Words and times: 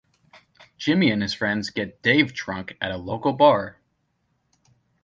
Jimmy 0.79 1.11
and 1.11 1.21
his 1.21 1.35
friends 1.35 1.69
get 1.69 2.01
Dave 2.01 2.33
drunk 2.33 2.75
at 2.81 2.89
a 2.89 2.97
local 2.97 3.33
bar. 3.33 3.77